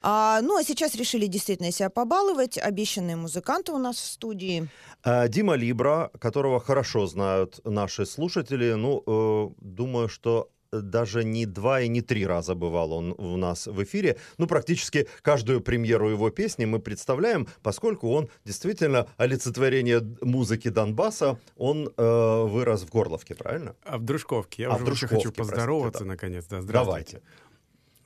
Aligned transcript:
А, 0.00 0.40
ну, 0.42 0.56
а 0.56 0.62
сейчас 0.62 0.94
решили 0.94 1.26
действительно 1.26 1.72
себя 1.72 1.90
побаловать. 1.90 2.58
Обещанные 2.58 3.16
музыканты 3.16 3.72
у 3.72 3.78
нас 3.78 3.96
в 3.96 4.04
студии. 4.04 4.68
А, 5.02 5.28
Дима 5.28 5.54
Либра, 5.54 6.10
которого 6.20 6.60
хорошо 6.60 7.06
знают 7.06 7.60
наши 7.64 8.06
слушатели, 8.06 8.74
ну, 8.74 9.02
э, 9.06 9.54
думаю, 9.60 10.08
что 10.08 10.50
даже 10.70 11.24
не 11.24 11.46
два 11.46 11.80
и 11.80 11.88
не 11.88 12.02
три 12.02 12.26
раза 12.26 12.54
бывал 12.54 12.92
он 12.92 13.14
у 13.16 13.36
нас 13.36 13.66
в 13.66 13.82
эфире. 13.82 14.18
Ну, 14.36 14.46
практически 14.46 15.08
каждую 15.22 15.60
премьеру 15.60 16.10
его 16.10 16.30
песни 16.30 16.64
мы 16.64 16.78
представляем, 16.78 17.48
поскольку 17.62 18.10
он 18.10 18.28
действительно 18.44 19.08
олицетворение 19.16 20.00
музыки 20.20 20.68
Донбасса. 20.68 21.38
Он 21.56 21.92
э, 21.96 22.42
вырос 22.44 22.82
в 22.82 22.90
Горловке, 22.90 23.34
правильно? 23.34 23.74
А 23.84 23.98
в 23.98 24.04
Дружковке. 24.04 24.62
Я 24.62 24.68
А, 24.70 24.74
уже 24.74 24.82
в 24.82 24.86
Дружковке, 24.86 25.16
хочу 25.16 25.32
поздороваться, 25.32 26.04
простите, 26.04 26.04
наконец. 26.04 26.44
Да, 26.48 26.60
Давайте. 26.60 27.22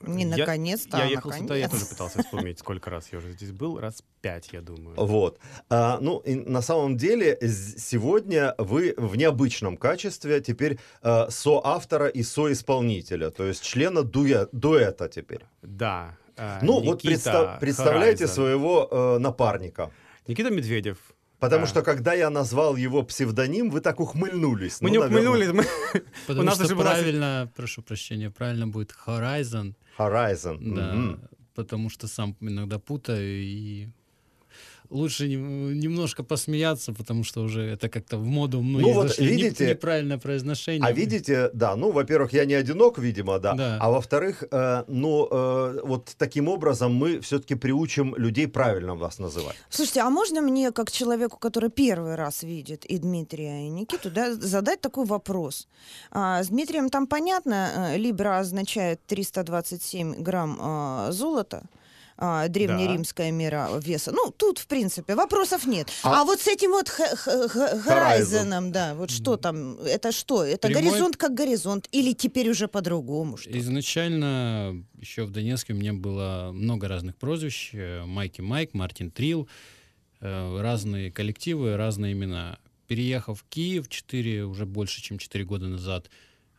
Не 0.05 0.23
Я- 0.23 0.37
наконец-то, 0.37 0.97
Я 0.97 1.03
а 1.03 1.07
ехал 1.07 1.31
сюда, 1.31 1.55
я 1.55 1.63
наконец. 1.63 1.71
тоже 1.71 1.85
пытался 1.91 2.23
вспомнить, 2.23 2.59
сколько 2.59 2.89
раз 2.89 3.09
я 3.11 3.17
уже 3.19 3.31
здесь 3.31 3.51
был. 3.51 3.79
Раз 3.79 4.03
пять, 4.21 4.49
я 4.53 4.61
думаю. 4.61 4.95
Вот. 4.97 5.39
А, 5.69 5.97
ну, 6.01 6.19
и 6.19 6.35
на 6.35 6.61
самом 6.61 6.97
деле, 6.97 7.37
сегодня 7.77 8.53
вы 8.57 8.93
в 8.97 9.15
необычном 9.15 9.77
качестве 9.77 10.41
теперь 10.41 10.77
э, 11.01 11.29
соавтора 11.29 12.07
и 12.07 12.23
соисполнителя, 12.23 13.29
то 13.29 13.45
есть 13.45 13.63
члена 13.63 13.99
дуэ- 13.99 14.47
дуэта 14.51 15.07
теперь. 15.07 15.41
Да. 15.61 16.17
э, 16.37 16.59
Ну, 16.61 16.73
вот 16.81 17.03
Никита 17.03 17.07
представ- 17.09 17.59
представляете 17.59 18.25
Хорайзен. 18.25 18.35
своего 18.35 18.87
э, 18.91 19.17
напарника. 19.19 19.91
Никита 20.27 20.49
Медведев. 20.49 20.97
Потому 21.39 21.63
А. 21.63 21.67
что, 21.67 21.81
когда 21.81 22.13
я 22.13 22.29
назвал 22.29 22.77
его 22.77 23.03
псевдоним, 23.03 23.69
вы 23.69 23.81
так 23.81 23.99
ухмыльнулись. 23.99 24.79
Мы 24.81 24.87
Ну, 24.89 24.93
не 24.93 24.99
наверное, 24.99 25.29
ухмыльнулись, 25.29 25.53
мы... 25.53 26.01
Потому 26.27 26.41
У 26.41 26.43
нас 26.45 26.55
что 26.63 26.75
правильно, 26.75 27.51
прошу 27.55 27.81
прощения, 27.81 28.29
правильно 28.29 28.65
будет 28.67 28.95
Horizon, 29.05 29.73
Horizon. 29.97 30.57
да, 30.75 30.93
Мгм. 30.93 31.19
потому 31.55 31.89
что 31.89 32.07
сам 32.07 32.35
иногда 32.41 32.79
путаю 32.79 33.41
и 33.43 33.87
лучше 34.89 35.27
нем- 35.27 35.79
немножко 35.79 36.23
посмеяться, 36.23 36.93
потому 36.93 37.23
что 37.23 37.41
уже 37.43 37.61
это 37.61 37.89
как-то 37.89 38.17
в 38.17 38.25
моду 38.25 38.61
многие 38.61 38.85
Ну 38.85 38.93
вот 38.93 39.07
зашли. 39.07 39.25
Не- 39.35 39.43
видите- 39.43 39.69
неправильное 39.69 40.17
произношение. 40.17 40.87
А 40.87 40.91
видите, 40.91 41.49
да, 41.53 41.75
ну, 41.75 41.91
во-первых, 41.91 42.33
я 42.33 42.45
не 42.45 42.53
одинок, 42.53 42.97
видимо, 42.99 43.39
да. 43.39 43.53
Да. 43.53 43.77
А 43.81 43.89
во-вторых, 43.89 44.43
э, 44.51 44.83
ну, 44.87 45.27
э, 45.31 45.79
вот 45.83 46.13
таким 46.17 46.47
образом 46.47 46.93
мы 46.95 47.19
все-таки 47.21 47.55
приучим 47.55 48.15
людей 48.17 48.47
правильно 48.47 48.95
вас 48.95 49.19
называть. 49.19 49.55
Слушайте, 49.69 50.01
а 50.01 50.09
можно 50.09 50.41
мне, 50.41 50.71
как 50.71 50.91
человеку, 50.91 51.37
который 51.37 51.69
первый 51.69 52.15
раз 52.15 52.43
видит 52.43 52.85
и 52.85 52.97
Дмитрия, 52.97 53.65
и 53.65 53.69
Никиту, 53.69 54.11
да, 54.11 54.33
задать 54.33 54.81
такой 54.81 55.05
вопрос? 55.05 55.67
А, 56.11 56.43
с 56.43 56.47
Дмитрием 56.47 56.89
там 56.89 57.07
понятно, 57.07 57.71
э, 57.93 57.97
Либра 57.97 58.39
означает 58.39 58.99
327 59.07 60.15
грамм 60.23 60.57
а, 60.61 61.11
золота, 61.11 61.63
а, 62.17 62.47
древнеримская 62.47 63.31
мера 63.31 63.69
веса. 63.79 64.11
Ну, 64.11 64.31
тут, 64.31 64.59
в 64.59 64.67
принципе, 64.67 65.15
вопросов 65.15 65.65
нет. 65.65 65.89
А- 66.03 66.21
А, 66.21 66.23
вот 66.25 66.39
с 66.41 66.47
этим 66.47 66.71
вот 66.71 66.87
Horizon, 66.87 68.71
да, 68.71 68.95
вот 68.95 69.09
что 69.11 69.37
там, 69.37 69.77
это 69.79 70.11
что? 70.11 70.43
Это 70.43 70.67
Прямой- 70.67 70.83
горизонт 70.91 71.17
как 71.17 71.33
горизонт 71.33 71.87
или 71.91 72.13
теперь 72.13 72.49
уже 72.49 72.67
по-другому? 72.67 73.37
Что? 73.37 73.57
Изначально 73.59 74.83
еще 74.99 75.23
в 75.23 75.31
Донецке 75.31 75.73
у 75.73 75.75
меня 75.75 75.93
было 75.93 76.51
много 76.53 76.87
разных 76.87 77.15
прозвищ. 77.17 77.71
Майки 78.05 78.41
Майк, 78.41 78.73
Мартин 78.73 79.11
Трил, 79.11 79.47
э, 80.21 80.61
разные 80.61 81.11
коллективы, 81.11 81.75
разные 81.77 82.13
имена. 82.13 82.57
Переехав 82.87 83.39
в 83.39 83.43
Киев 83.49 83.87
4, 83.89 84.45
уже 84.45 84.65
больше, 84.65 85.01
чем 85.01 85.17
4 85.17 85.45
года 85.45 85.67
назад, 85.67 86.09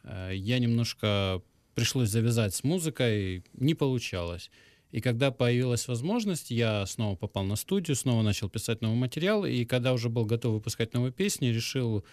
э, 0.05 0.33
я 0.35 0.59
немножко 0.59 1.43
пришлось 1.75 2.09
завязать 2.11 2.55
с 2.55 2.65
музыкой, 2.65 3.45
не 3.55 3.75
получалось. 3.75 4.51
И 4.95 5.01
когда 5.01 5.33
появилась 5.33 5.89
возможность, 5.89 6.53
я 6.53 6.87
снова 6.87 7.17
попал 7.17 7.43
на 7.43 7.57
студию, 7.57 7.97
снова 7.97 8.23
начал 8.23 8.49
писать 8.49 8.81
новый 8.81 8.97
материал, 8.97 9.45
и 9.45 9.65
когда 9.65 9.93
уже 9.93 10.09
был 10.09 10.25
готов 10.25 10.55
выпускать 10.55 10.95
новые 10.95 11.11
песни, 11.11 11.47
решил 11.47 12.05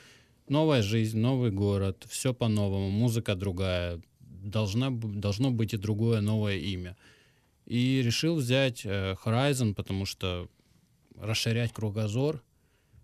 новая 0.49 0.81
жизнь, 0.81 1.19
новый 1.19 1.51
город, 1.51 2.07
все 2.09 2.33
по-новому, 2.33 2.89
музыка 2.89 3.35
другая, 3.35 4.01
должна, 4.19 4.89
должно 4.89 5.51
быть 5.51 5.75
и 5.75 5.77
другое 5.77 6.21
новое 6.21 6.57
имя. 6.57 6.97
И 7.67 8.01
решил 8.03 8.37
взять 8.37 8.81
э, 8.83 9.15
Horizon, 9.23 9.75
потому 9.75 10.07
что 10.07 10.49
расширять 11.19 11.73
кругозор, 11.73 12.41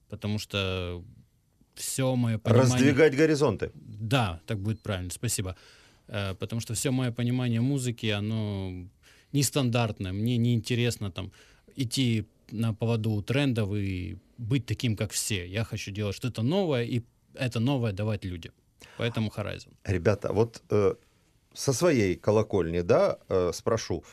потому 0.09 0.39
что 0.39 1.03
все 1.75 2.15
мое 2.15 2.39
понимание... 2.39 2.73
Раздвигать 2.73 3.15
горизонты. 3.15 3.71
Да, 3.75 4.41
так 4.47 4.59
будет 4.59 4.81
правильно, 4.81 5.11
спасибо. 5.11 5.55
Э, 6.07 6.33
Потому 6.33 6.61
что 6.61 6.73
все 6.73 6.89
мое 6.89 7.11
понимание 7.11 7.61
музыки, 7.61 8.07
оно 8.07 8.87
нестандартное. 9.37 10.13
Мне 10.13 10.37
неинтересно 10.37 11.11
там 11.11 11.31
идти 11.77 12.25
на 12.51 12.73
поводу 12.73 13.21
трендов 13.21 13.69
и 13.75 14.17
быть 14.37 14.65
таким, 14.65 14.95
как 14.95 15.11
все. 15.11 15.47
Я 15.47 15.63
хочу 15.63 15.91
делать 15.91 16.15
что-то 16.15 16.43
новое, 16.43 16.83
и 16.83 17.01
это 17.33 17.59
новое 17.59 17.93
давать 17.93 18.25
людям. 18.25 18.53
Поэтому 18.97 19.31
Horizon. 19.37 19.73
Ребята, 19.85 20.33
вот 20.33 20.63
э, 20.69 20.95
со 21.53 21.73
своей 21.73 22.15
колокольни, 22.15 22.81
да, 22.81 23.17
э, 23.29 23.51
спрошу, 23.53 24.03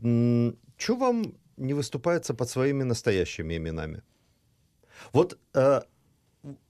что 0.00 0.96
вам 0.96 1.34
не 1.56 1.74
выступается 1.74 2.34
под 2.34 2.48
своими 2.48 2.84
настоящими 2.84 3.56
именами? 3.56 4.02
Вот 5.12 5.38
э, 5.54 5.82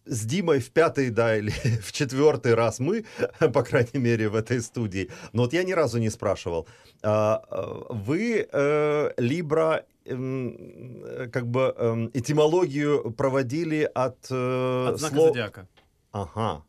с 0.07 0.25
Димой 0.25 0.61
в 0.61 0.71
пятый, 0.71 1.11
да, 1.11 1.37
или 1.37 1.51
в 1.83 1.93
четвертый 1.93 2.55
раз 2.55 2.79
мы, 2.81 3.05
по 3.53 3.63
крайней 3.63 3.99
мере, 4.01 4.29
в 4.29 4.35
этой 4.35 4.61
студии, 4.61 5.11
но 5.33 5.43
вот 5.43 5.53
я 5.53 5.63
ни 5.65 5.73
разу 5.73 5.99
не 5.99 6.11
спрашивал, 6.11 6.67
а, 7.03 7.43
э, 7.51 7.95
вы 7.95 8.49
э, 8.51 9.11
Либра 9.19 9.85
эм, 10.05 11.31
как 11.33 11.47
бы 11.47 11.75
эм, 11.77 12.11
этимологию 12.15 13.11
проводили 13.13 13.91
от, 13.95 14.27
э, 14.31 14.87
От 14.89 14.99
знака 14.99 15.15
слов- 15.15 15.29
зодиака. 15.29 15.69
Ага. 16.13 16.65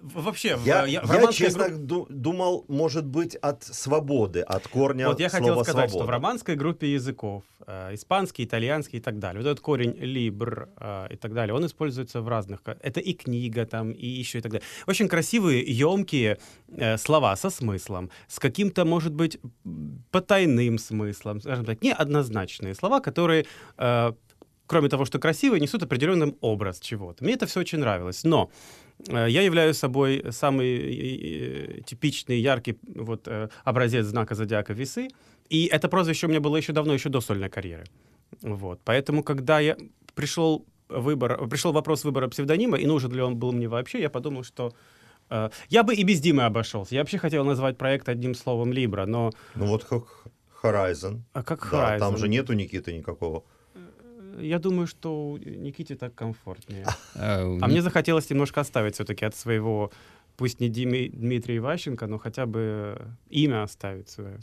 Вообще, 0.00 0.58
Я, 0.64 0.84
я, 0.86 1.02
я, 1.02 1.32
честно 1.32 1.68
ду- 1.70 2.06
думал, 2.10 2.64
может 2.68 3.06
быть, 3.06 3.36
от 3.36 3.64
свободы, 3.64 4.40
от 4.40 4.68
корня 4.68 5.08
Вот 5.08 5.20
я 5.20 5.30
слова 5.30 5.42
хотел 5.42 5.64
сказать, 5.64 5.88
что 5.90 5.98
в 5.98 6.02
«свобода». 6.02 6.12
романской 6.12 6.56
группе 6.56 6.92
языков, 6.92 7.42
э, 7.66 7.94
испанский, 7.94 8.44
итальянский 8.44 8.98
и 8.98 9.02
так 9.02 9.18
далее, 9.18 9.42
вот 9.42 9.48
этот 9.48 9.60
корень 9.60 9.94
либр 9.96 10.68
э, 10.76 11.06
и 11.10 11.16
так 11.16 11.32
далее, 11.32 11.54
он 11.54 11.64
используется 11.64 12.20
в 12.20 12.28
разных... 12.28 12.60
Это 12.82 13.00
и 13.00 13.14
книга 13.14 13.64
там, 13.64 13.92
и 13.92 14.06
еще 14.06 14.38
и 14.38 14.40
так 14.42 14.52
далее. 14.52 14.66
Очень 14.86 15.08
красивые, 15.08 15.62
емкие 15.62 16.38
э, 16.68 16.98
слова 16.98 17.36
со 17.36 17.48
смыслом, 17.48 18.10
с 18.28 18.38
каким-то, 18.38 18.84
может 18.84 19.14
быть, 19.14 19.38
потайным 20.10 20.78
смыслом, 20.78 21.40
скажем 21.40 21.64
так, 21.64 21.82
неоднозначные 21.82 22.74
слова, 22.74 23.00
которые... 23.00 23.46
э, 23.78 24.12
Кроме 24.66 24.88
того, 24.88 25.04
что 25.04 25.18
красивые, 25.18 25.60
несут 25.60 25.82
определенный 25.82 26.34
образ 26.40 26.80
чего-то. 26.80 27.22
Мне 27.22 27.34
это 27.34 27.44
все 27.44 27.60
очень 27.60 27.80
нравилось. 27.80 28.24
Но 28.24 28.50
я 29.08 29.42
являюсь 29.42 29.76
собой 29.78 30.24
самый 30.30 30.66
э, 30.66 31.78
э, 31.78 31.80
типичный, 31.82 32.38
яркий 32.40 32.78
вот, 32.94 33.28
э, 33.28 33.48
образец 33.64 34.06
знака 34.06 34.34
зодиака 34.34 34.72
весы. 34.72 35.08
И 35.50 35.66
это 35.66 35.88
прозвище 35.88 36.26
у 36.26 36.30
меня 36.30 36.40
было 36.40 36.56
еще 36.56 36.72
давно, 36.72 36.94
еще 36.94 37.08
до 37.10 37.20
сольной 37.20 37.48
карьеры. 37.50 37.84
Вот. 38.42 38.80
Поэтому, 38.84 39.22
когда 39.22 39.60
я 39.60 39.76
пришел 40.14 40.64
выбор, 40.88 41.48
пришел 41.48 41.72
вопрос 41.72 42.04
выбора 42.04 42.28
псевдонима, 42.28 42.78
и 42.78 42.86
нужен 42.86 43.12
ли 43.12 43.20
он 43.20 43.36
был 43.36 43.52
мне 43.52 43.68
вообще, 43.68 44.00
я 44.00 44.08
подумал, 44.10 44.42
что 44.44 44.72
э, 45.30 45.50
я 45.68 45.82
бы 45.82 45.94
и 45.94 46.02
без 46.04 46.20
Димы 46.20 46.44
обошелся. 46.44 46.94
Я 46.94 47.00
вообще 47.02 47.18
хотел 47.18 47.44
назвать 47.44 47.76
проект 47.76 48.08
одним 48.08 48.34
словом 48.34 48.72
Libra, 48.72 49.06
но 49.06 49.32
Ну 49.54 49.66
вот 49.66 49.84
как 49.84 50.04
Horizon. 50.62 51.20
а 51.34 51.42
как 51.42 51.68
Да, 51.70 51.98
там 51.98 52.14
Horizon? 52.14 52.18
же 52.18 52.28
нету 52.28 52.52
Никиты 52.54 52.92
никакого. 52.96 53.44
Я 54.40 54.58
думаю, 54.58 54.86
что 54.86 55.38
Никите 55.44 55.96
так 55.96 56.14
комфортнее. 56.14 56.86
Э, 57.14 57.56
А 57.60 57.66
мне 57.66 57.82
захотелось 57.82 58.30
немножко 58.30 58.60
оставить 58.60 58.94
все-таки 58.94 59.24
от 59.24 59.34
своего, 59.34 59.90
пусть 60.36 60.60
не 60.60 60.68
Дими- 60.68 61.10
Дмитрия 61.10 61.56
Иващенко, 61.58 62.06
но 62.06 62.18
хотя 62.18 62.46
бы 62.46 62.96
имя 63.30 63.62
оставить 63.62 64.08
свое. 64.08 64.40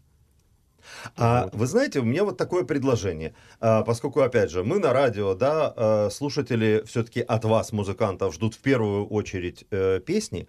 А, 1.15 1.43
Вот. 1.43 1.55
вы 1.55 1.67
знаете, 1.67 1.99
у 1.99 2.03
меня 2.03 2.23
вот 2.23 2.37
такое 2.37 2.63
предложение. 2.63 3.33
А, 3.59 3.83
поскольку, 3.83 4.21
опять 4.21 4.49
же, 4.51 4.63
мы 4.63 4.79
на 4.79 4.93
радио, 4.93 5.35
да, 5.35 5.73
э, 5.75 6.09
слушатели 6.09 6.83
все-таки 6.85 7.21
от 7.21 7.45
вас, 7.45 7.71
музыкантов, 7.71 8.33
ждут 8.33 8.55
в 8.55 8.59
первую 8.59 9.05
очередь 9.05 9.65
э, 9.71 9.99
песни, 9.99 10.47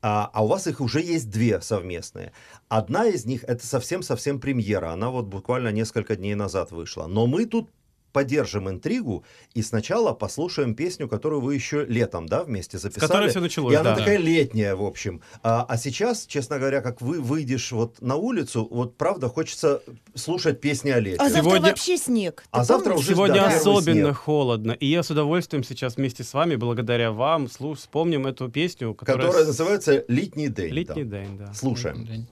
а, 0.00 0.30
а 0.32 0.44
у 0.44 0.48
вас 0.48 0.66
их 0.66 0.80
уже 0.80 1.00
есть 1.00 1.30
две 1.30 1.60
совместные. 1.60 2.32
Одна 2.68 3.06
из 3.06 3.24
них 3.26 3.44
это 3.44 3.66
совсем-совсем 3.66 4.40
премьера. 4.40 4.90
Она 4.92 5.10
вот 5.10 5.26
буквально 5.26 5.68
несколько 5.72 6.16
дней 6.16 6.34
назад 6.34 6.70
вышла. 6.72 7.06
Но 7.06 7.26
мы 7.26 7.46
тут 7.46 7.70
поддержим 8.12 8.68
интригу 8.68 9.24
и 9.54 9.62
сначала 9.62 10.12
послушаем 10.12 10.74
песню, 10.74 11.08
которую 11.08 11.40
вы 11.40 11.54
еще 11.54 11.84
летом, 11.86 12.26
да, 12.26 12.44
вместе 12.44 12.78
записали. 12.78 13.06
которой 13.08 13.30
все 13.30 13.40
началось, 13.40 13.72
И 13.72 13.76
она 13.76 13.90
да. 13.92 13.96
такая 13.96 14.18
летняя, 14.18 14.74
в 14.74 14.84
общем. 14.84 15.20
А, 15.42 15.64
а 15.68 15.76
сейчас, 15.76 16.26
честно 16.26 16.58
говоря, 16.58 16.80
как 16.80 17.00
вы 17.00 17.20
выйдешь 17.20 17.72
вот 17.72 18.00
на 18.00 18.16
улицу, 18.16 18.68
вот 18.70 18.96
правда 18.96 19.28
хочется 19.28 19.82
слушать 20.14 20.60
песни 20.60 20.90
о 20.90 21.00
лете. 21.00 21.16
А 21.18 21.24
завтра 21.28 21.42
Сегодня- 21.42 21.68
вообще 21.70 21.96
снег. 21.96 22.42
Ты 22.42 22.48
А 22.50 22.64
завтра 22.64 22.90
помнишь? 22.90 23.04
уже 23.06 23.14
Сегодня 23.14 23.34
да, 23.36 23.56
особенно 23.56 24.06
снег. 24.08 24.16
холодно, 24.16 24.72
и 24.72 24.86
я 24.86 25.02
с 25.02 25.10
удовольствием 25.10 25.64
сейчас 25.64 25.96
вместе 25.96 26.22
с 26.24 26.34
вами, 26.34 26.56
благодаря 26.56 27.12
вам, 27.12 27.46
слуш- 27.46 27.78
вспомним 27.78 28.26
эту 28.26 28.48
песню, 28.48 28.94
которая... 28.94 29.26
которая 29.26 29.46
называется 29.46 30.04
«Летний 30.08 30.48
день». 30.48 30.72
Летний 30.72 31.04
да. 31.04 31.18
день, 31.20 31.38
да. 31.38 31.54
Слушаем. 31.54 32.04
День. 32.04 32.26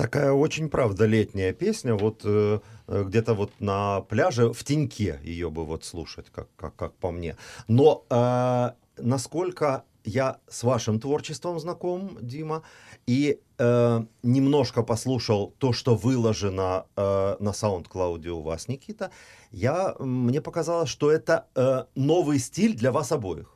Такая 0.00 0.32
очень, 0.32 0.70
правда, 0.70 1.04
летняя 1.04 1.52
песня. 1.52 1.94
Вот 1.94 2.22
э, 2.24 2.60
э, 2.86 3.04
где-то 3.04 3.34
вот 3.34 3.50
на 3.60 4.00
пляже 4.00 4.50
в 4.50 4.64
теньке 4.64 5.20
ее 5.22 5.50
бы 5.50 5.66
вот 5.66 5.84
слушать, 5.84 6.30
как, 6.30 6.48
как, 6.56 6.74
как 6.74 6.94
по 6.94 7.10
мне. 7.10 7.36
Но 7.68 8.06
э, 8.08 8.70
насколько 8.96 9.84
я 10.04 10.38
с 10.48 10.62
вашим 10.62 11.00
творчеством 11.00 11.60
знаком, 11.60 12.16
Дима, 12.22 12.62
и 13.06 13.40
э, 13.58 14.04
немножко 14.22 14.82
послушал 14.82 15.54
то, 15.58 15.74
что 15.74 15.96
выложено 15.96 16.86
э, 16.96 17.36
на 17.38 17.50
SoundCloud 17.50 18.26
у 18.28 18.40
вас, 18.40 18.68
Никита, 18.68 19.10
я, 19.50 19.94
мне 19.98 20.40
показалось, 20.40 20.88
что 20.88 21.10
это 21.10 21.46
э, 21.54 21.84
новый 21.94 22.38
стиль 22.38 22.74
для 22.74 22.90
вас 22.90 23.12
обоих. 23.12 23.54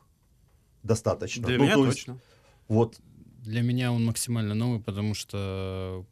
Достаточно. 0.83 1.47
Для 1.47 1.57
Ну, 1.57 1.63
меня 1.63 1.73
то 1.73 1.85
есть 1.85 1.97
точно. 1.97 2.19
Вот 2.67 2.99
Для 3.43 3.63
меня 3.63 3.91
он 3.91 4.05
максимально 4.05 4.53
новый, 4.53 4.79
потому 4.79 5.15
что 5.15 6.05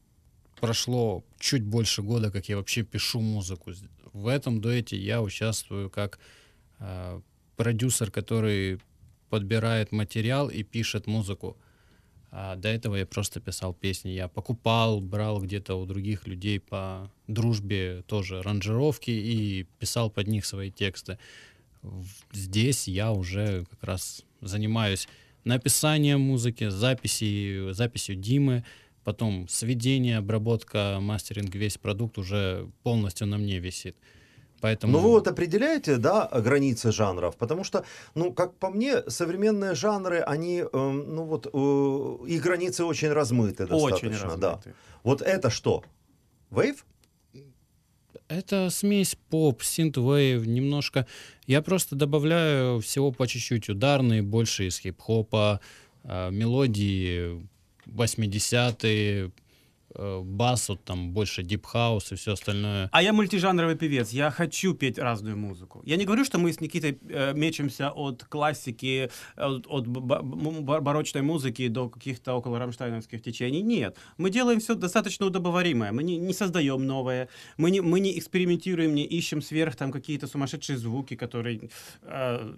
прошло 0.63 1.25
чуть 1.39 1.63
больше 1.63 2.01
года, 2.01 2.31
как 2.31 2.47
я 2.47 2.55
вообще 2.55 2.83
пишу 2.83 3.19
музыку. 3.19 3.73
В 4.13 4.27
этом 4.27 4.61
дуэте 4.61 4.95
я 4.95 5.21
участвую 5.21 5.89
как 5.89 6.19
э, 6.79 7.19
продюсер, 7.57 8.09
который 8.11 8.79
подбирает 9.29 9.91
материал 9.91 10.47
и 10.47 10.63
пишет 10.63 11.05
музыку. 11.05 11.57
А 12.31 12.55
до 12.55 12.69
этого 12.69 12.95
я 12.95 13.05
просто 13.05 13.41
писал 13.41 13.73
песни. 13.73 14.11
Я 14.11 14.29
покупал, 14.29 15.01
брал 15.01 15.41
где-то 15.41 15.75
у 15.75 15.85
других 15.85 16.27
людей 16.27 16.61
по 16.61 17.11
дружбе 17.27 18.05
тоже 18.07 18.39
аранжировки 18.39 19.11
и 19.11 19.67
писал 19.79 20.09
под 20.09 20.27
них 20.27 20.45
свои 20.45 20.71
тексты. 20.71 21.17
Здесь 22.31 22.87
я 22.87 23.11
уже 23.11 23.65
как 23.65 23.83
раз 23.83 24.23
занимаюсь 24.39 25.09
написанием 25.43 26.21
музыки, 26.21 26.69
записи, 26.69 27.73
записью 27.73 28.15
Димы, 28.15 28.63
потом 29.03 29.47
сведение, 29.47 30.17
обработка, 30.17 30.97
мастеринг, 31.01 31.53
весь 31.55 31.77
продукт 31.77 32.17
уже 32.17 32.69
полностью 32.83 33.27
на 33.27 33.37
мне 33.37 33.59
висит. 33.59 33.95
Поэтому... 34.63 34.93
Ну, 34.93 34.99
вы 34.99 35.09
вот 35.09 35.27
определяете, 35.27 35.97
да, 35.97 36.29
границы 36.33 36.93
жанров, 36.93 37.35
потому 37.35 37.65
что, 37.65 37.83
ну, 38.15 38.31
как 38.31 38.55
по 38.55 38.69
мне, 38.69 39.01
современные 39.09 39.75
жанры, 39.75 40.21
они, 40.21 40.63
эм, 40.71 41.15
ну, 41.15 41.25
вот, 41.25 41.47
э, 41.47 42.27
их 42.29 42.41
границы 42.41 42.85
очень 42.85 43.09
размыты 43.09 43.67
достаточно, 43.67 44.09
Очень 44.09 44.37
да. 44.37 44.51
размытый. 44.51 44.73
Вот 45.03 45.21
это 45.21 45.49
что? 45.49 45.83
Вейв? 46.49 46.85
Это 48.29 48.69
смесь 48.69 49.17
поп, 49.29 49.63
synthwave, 49.63 50.47
немножко. 50.47 51.07
Я 51.45 51.61
просто 51.61 51.97
добавляю 51.97 52.79
всего 52.79 53.11
по 53.11 53.27
чуть-чуть. 53.27 53.69
Ударные 53.69 54.21
больше 54.21 54.67
из 54.67 54.79
хип-хопа, 54.79 55.59
э, 56.03 56.31
мелодии 56.31 57.45
80-е, 57.91 59.27
э, 59.95 60.19
бас 60.23 60.69
вот 60.69 60.83
там 60.83 61.11
больше 61.11 61.43
deep 61.43 61.74
house 61.74 62.11
и 62.11 62.15
все 62.15 62.33
остальное. 62.33 62.89
А 62.91 63.01
я 63.01 63.13
мультижанровый 63.13 63.75
певец, 63.75 64.11
я 64.11 64.31
хочу 64.31 64.73
петь 64.73 64.97
разную 64.99 65.37
музыку. 65.37 65.81
Я 65.85 65.97
не 65.97 66.05
говорю, 66.05 66.25
что 66.25 66.37
мы 66.39 66.51
с 66.51 66.61
Никитой 66.61 66.97
э, 67.09 67.33
мечемся 67.33 67.89
от 67.91 68.23
классики, 68.23 69.09
от, 69.35 69.65
от 69.67 69.87
бар- 69.87 70.81
барочной 70.81 71.21
музыки 71.21 71.67
до 71.67 71.89
каких-то 71.89 72.33
около 72.33 72.59
рамштайновских 72.59 73.21
течений. 73.21 73.61
Нет, 73.61 73.97
мы 74.17 74.29
делаем 74.29 74.59
все 74.59 74.75
достаточно 74.75 75.25
удобоваримое. 75.25 75.91
Мы 75.91 76.03
не, 76.03 76.17
не 76.17 76.33
создаем 76.33 76.85
новое, 76.85 77.27
мы 77.57 77.71
не, 77.71 77.81
мы 77.81 77.99
не 77.99 78.17
экспериментируем, 78.17 78.95
не 78.95 79.03
ищем 79.05 79.41
сверх 79.41 79.75
там 79.75 79.91
какие-то 79.91 80.27
сумасшедшие 80.27 80.77
звуки, 80.77 81.15
которые... 81.15 81.69
э, 82.03 82.53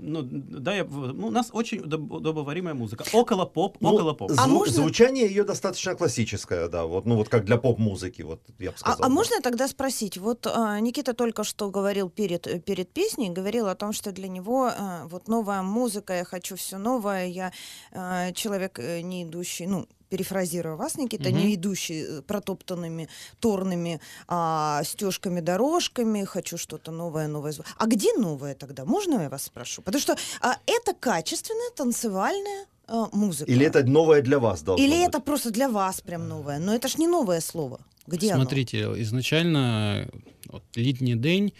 ну, 0.00 0.22
да, 0.22 0.74
я, 0.76 0.84
ну, 0.84 1.26
у 1.26 1.30
нас 1.30 1.50
очень 1.52 1.78
удоб- 1.78 2.16
удобоваримая 2.16 2.74
музыка. 2.74 3.04
Около 3.12 3.46
поп, 3.46 3.78
Ну, 3.80 3.88
около 3.94 4.12
поп. 4.14 4.30
зву- 4.30 4.36
А 4.38 4.46
можно- 4.46 4.72
Звучание 4.74 5.26
ее 5.26 5.44
достаточно 5.44 5.94
классическое, 5.94 6.57
такая, 6.58 6.68
да, 6.68 6.84
вот, 6.86 7.06
ну 7.06 7.16
вот 7.16 7.28
как 7.28 7.44
для 7.44 7.56
поп-музыки, 7.56 8.22
вот 8.22 8.40
я 8.58 8.70
бы 8.70 8.76
А, 8.76 8.78
сказал. 8.78 8.98
а 9.00 9.02
да. 9.02 9.08
можно 9.08 9.40
тогда 9.40 9.68
спросить? 9.68 10.18
Вот 10.18 10.46
а, 10.46 10.80
Никита 10.80 11.14
только 11.14 11.44
что 11.44 11.70
говорил 11.70 12.10
перед, 12.10 12.46
э, 12.46 12.58
перед 12.60 12.92
песней, 12.92 13.30
говорил 13.30 13.68
о 13.68 13.74
том, 13.74 13.92
что 13.92 14.12
для 14.12 14.28
него 14.28 14.70
а, 14.70 15.06
вот 15.06 15.28
новая 15.28 15.62
музыка, 15.62 16.12
я 16.14 16.24
хочу 16.24 16.56
все 16.56 16.78
новое, 16.78 17.26
я 17.26 17.52
а, 17.92 18.32
человек 18.32 18.78
э, 18.78 19.00
не 19.02 19.22
идущий, 19.24 19.66
ну, 19.66 19.86
перефразируя 20.08 20.74
вас, 20.76 20.96
Никита, 20.96 21.28
Мгм. 21.28 21.38
не 21.38 21.54
идущий 21.54 22.04
э, 22.08 22.22
протоптанными 22.22 23.08
торными 23.40 24.00
а, 24.26 24.82
стежками, 24.84 25.40
дорожками, 25.40 26.24
хочу 26.24 26.56
что-то 26.58 26.90
новое, 26.92 27.28
новое. 27.28 27.52
А 27.76 27.86
где 27.86 28.14
новое 28.14 28.54
тогда? 28.54 28.84
Можно 28.84 29.22
я 29.22 29.28
вас 29.28 29.44
спрошу? 29.44 29.82
Потому 29.82 30.00
что 30.00 30.16
а, 30.40 30.56
это 30.66 30.94
качественная 30.94 31.70
танцевальная 31.76 32.66
а, 32.88 33.08
музыка. 33.12 33.50
Или 33.52 33.64
это 33.66 33.84
новое 33.84 34.22
для 34.22 34.38
вас 34.38 34.62
должно 34.62 34.84
Или 34.86 34.96
быть? 34.96 35.08
это 35.08 35.20
просто 35.20 35.50
для 35.50 35.68
вас 35.68 36.00
прям 36.00 36.28
новое? 36.28 36.58
Но 36.58 36.74
это 36.74 36.88
ж 36.88 36.98
не 36.98 37.06
новое 37.08 37.40
слово. 37.40 37.78
Где 38.06 38.32
оно? 38.32 38.42
Смотрите, 38.42 38.78
изначально 39.02 40.06
вот, 40.46 40.62
«Літній 40.76 41.16
день» 41.16 41.52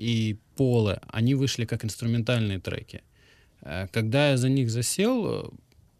и 0.00 0.36
«Поле», 0.56 1.00
они 1.08 1.34
вышли 1.34 1.64
как 1.66 1.84
инструментальные 1.84 2.60
треки. 2.60 3.00
Э, 3.62 3.88
Когда 3.92 4.30
я 4.30 4.36
за 4.36 4.48
них 4.48 4.70
засел, 4.70 5.26
э, 5.26 5.44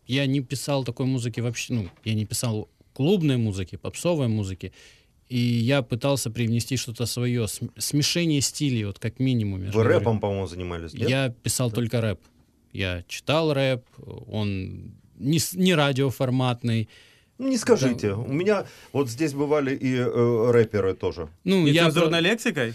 я 0.07 0.27
не 0.27 0.41
писал 0.43 0.85
такой 0.85 1.07
музыки 1.07 1.41
вообще, 1.43 1.75
ну, 1.75 1.89
я 2.05 2.15
не 2.15 2.25
писал 2.27 2.69
клубной 2.93 3.37
музыки, 3.37 3.77
попсовой 3.77 4.29
музыки, 4.29 4.73
и 5.29 5.39
я 5.39 5.83
пытался 5.83 6.31
привнести 6.31 6.77
что-то 6.77 7.07
свое, 7.07 7.47
см- 7.49 7.73
смешение 7.79 8.41
стилей, 8.41 8.85
вот 8.85 8.99
как 8.99 9.19
минимум. 9.21 9.71
Вы 9.73 9.83
рэпом, 9.83 10.21
по-моему, 10.21 10.47
занимались, 10.47 10.95
нет? 10.95 11.09
Я 11.11 11.29
писал 11.43 11.71
только 11.73 12.01
рэп. 12.01 12.21
Я 12.77 13.03
читал 13.09 13.53
рэп, 13.55 13.85
он 14.29 14.93
не, 15.19 15.39
не 15.55 15.75
радиоформатный. 15.75 16.89
Ну, 17.39 17.49
не 17.49 17.57
скажите. 17.59 18.13
У 18.13 18.33
меня 18.33 18.67
вот 18.93 19.09
здесь 19.09 19.33
бывали 19.35 19.75
и 19.75 19.95
э, 19.97 20.51
рэперы 20.51 20.95
тоже. 20.95 21.29
Ну, 21.45 21.67
я, 21.67 21.87
Нецензурной 21.87 22.21
лексикой? 22.21 22.75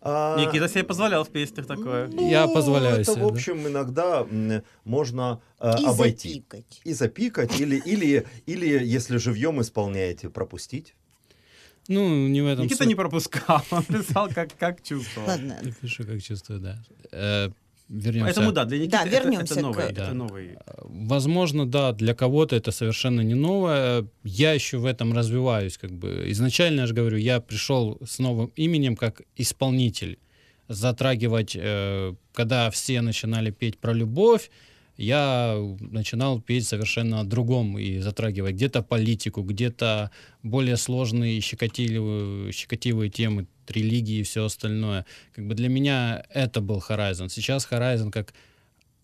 А, 0.00 0.36
Никита 0.40 0.68
себе 0.68 0.82
позволял 0.82 1.22
в 1.24 1.28
песнях 1.30 1.66
такое. 1.66 2.08
ну, 2.08 2.28
Я 2.28 2.48
позволяю 2.48 3.02
Это, 3.02 3.12
себе, 3.12 3.22
в 3.24 3.28
да. 3.28 3.32
общем, 3.34 3.68
иногда 3.68 4.26
м, 4.28 4.62
можно 4.84 5.40
э, 5.60 5.72
И 5.80 5.84
обойти. 5.84 6.28
запикать. 6.34 6.80
И 6.84 6.92
запикать, 6.92 7.60
или, 7.60 7.76
или, 7.76 8.26
или, 8.46 8.84
если 8.84 9.18
живьем 9.18 9.60
исполняете, 9.60 10.28
пропустить. 10.30 10.94
ну, 11.86 12.26
не 12.28 12.40
в 12.42 12.46
этом 12.46 12.64
Никита 12.64 12.78
суть. 12.78 12.88
не 12.88 12.96
пропускал, 12.96 13.62
он 13.70 13.84
писал, 13.84 14.28
как, 14.34 14.56
как 14.58 14.82
чувствовал. 14.82 15.28
Ладно. 15.28 15.60
Пишу, 15.80 16.04
как 16.04 16.20
чувствую, 16.20 16.58
да. 16.60 17.52
Вернемся. 17.92 18.24
Поэтому 18.24 18.52
да, 18.52 18.64
для 18.64 18.78
Никиты 18.78 18.92
Да, 18.92 19.02
это- 19.04 19.10
вернемся 19.10 19.54
это, 19.54 19.60
к- 19.60 19.62
новый, 19.62 19.92
Да. 19.92 20.02
это 20.04 20.14
новый. 20.14 20.50
Возможно, 20.84 21.66
да, 21.66 21.92
для 21.92 22.14
кого-то 22.14 22.56
это 22.56 22.72
совершенно 22.72 23.20
не 23.20 23.34
новое. 23.34 24.06
Я 24.24 24.54
еще 24.54 24.78
в 24.78 24.86
этом 24.86 25.12
развиваюсь. 25.12 25.76
Как 25.78 25.90
бы. 25.92 26.24
Изначально, 26.28 26.80
я 26.80 26.86
же 26.86 26.94
говорю, 26.94 27.18
я 27.18 27.40
пришел 27.40 27.98
с 28.04 28.18
новым 28.18 28.50
именем 28.56 28.96
как 28.96 29.22
исполнитель. 29.36 30.18
Затрагивать, 30.68 31.54
э, 31.54 32.14
когда 32.32 32.70
все 32.70 33.02
начинали 33.02 33.50
петь 33.50 33.78
про 33.78 33.92
любовь, 33.92 34.50
я 34.96 35.56
начинал 35.80 36.40
петь 36.40 36.66
совершенно 36.66 37.20
о 37.20 37.24
другом 37.24 37.78
и 37.78 37.98
затрагивать 37.98 38.54
где-то 38.54 38.82
политику, 38.82 39.42
где-то 39.42 40.10
более 40.42 40.76
сложные 40.76 41.40
щекотливые, 41.40 42.52
щекотливые 42.52 43.10
темы, 43.10 43.46
религии 43.72 44.20
и 44.20 44.22
все 44.22 44.44
остальное. 44.44 45.04
Как 45.34 45.46
бы 45.46 45.54
для 45.54 45.68
меня 45.68 46.24
это 46.30 46.60
был 46.60 46.82
Horizon. 46.88 47.28
Сейчас 47.28 47.66
Horizon 47.70 48.10
как 48.10 48.34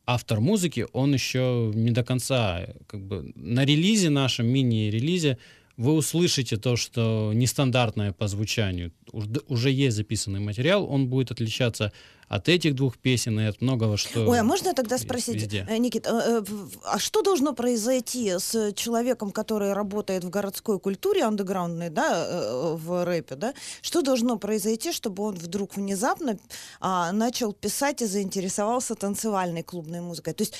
автор 0.06 0.40
музыки, 0.40 0.86
он 0.92 1.12
еще 1.12 1.70
не 1.74 1.90
до 1.90 2.02
конца, 2.02 2.66
как 2.86 3.00
бы 3.00 3.32
на 3.34 3.64
релизе 3.64 4.10
нашем, 4.10 4.46
мини-релизе, 4.46 5.36
вы 5.78 5.92
услышите 5.92 6.56
то, 6.56 6.76
что 6.76 7.30
нестандартное 7.32 8.12
по 8.12 8.26
звучанию. 8.26 8.92
Уж- 9.12 9.26
Уже 9.46 9.70
есть 9.70 9.96
записанный 9.96 10.40
материал, 10.40 10.84
он 10.84 11.08
будет 11.08 11.30
отличаться 11.30 11.92
от 12.26 12.48
этих 12.48 12.74
двух 12.74 12.98
песен 12.98 13.38
и 13.40 13.44
от 13.44 13.62
многого, 13.62 13.96
что... 13.96 14.26
Ой, 14.28 14.40
а 14.40 14.44
можно 14.44 14.74
тогда 14.74 14.98
спросить, 14.98 15.36
везде. 15.36 15.64
э, 15.70 15.78
Никит, 15.78 16.06
э, 16.06 16.10
э, 16.10 16.44
а 16.84 16.98
что 16.98 17.22
должно 17.22 17.54
произойти 17.54 18.38
с 18.38 18.72
человеком, 18.74 19.30
который 19.30 19.72
работает 19.72 20.24
в 20.24 20.30
городской 20.30 20.80
культуре 20.80 21.22
андеграундной, 21.22 21.90
да, 21.90 22.74
в 22.74 23.04
рэпе, 23.04 23.36
да? 23.36 23.54
Что 23.80 24.02
должно 24.02 24.36
произойти, 24.36 24.92
чтобы 24.92 25.22
он 25.22 25.36
вдруг 25.36 25.76
внезапно 25.76 26.38
а, 26.80 27.12
начал 27.12 27.52
писать 27.52 28.02
и 28.02 28.06
заинтересовался 28.06 28.94
танцевальной 28.96 29.62
клубной 29.62 30.00
музыкой? 30.00 30.34
То 30.34 30.42
есть 30.42 30.54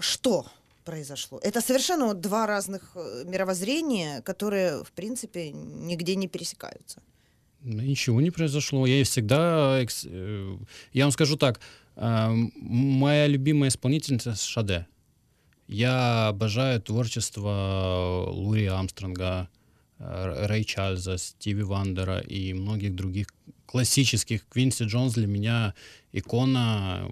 что 0.00 0.46
произошло? 0.84 1.38
Это 1.42 1.60
совершенно 1.60 2.06
вот 2.06 2.20
два 2.20 2.46
разных 2.46 2.82
э, 2.94 3.24
мировоззрения, 3.26 4.20
которые, 4.22 4.82
в 4.84 4.90
принципе, 4.92 5.50
нигде 5.52 6.16
не 6.16 6.28
пересекаются. 6.28 7.00
Ну, 7.60 7.80
Ничего 7.82 8.20
не 8.20 8.30
произошло. 8.30 8.86
Я 8.86 9.02
всегда... 9.04 9.80
экс- 9.82 10.06
э, 10.08 10.56
Я 10.92 11.04
вам 11.04 11.12
скажу 11.12 11.36
так. 11.36 11.60
э, 11.96 12.28
Моя 12.60 13.26
любимая 13.28 13.68
исполнительница 13.70 14.34
Шаде. 14.34 14.86
Я 15.68 16.28
обожаю 16.28 16.80
творчество 16.80 18.26
Лури 18.28 18.66
Амстронга, 18.66 19.48
э, 19.98 20.46
Рэй 20.46 20.64
Чарльза, 20.64 21.18
Стиви 21.18 21.62
Вандера 21.62 22.18
и 22.18 22.52
многих 22.52 22.94
других 22.94 23.26
классических. 23.66 24.46
Квинси 24.48 24.84
Джонс 24.84 25.14
для 25.14 25.26
меня 25.26 25.74
икона 26.12 27.10